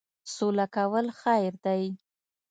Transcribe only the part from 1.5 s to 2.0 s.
دی.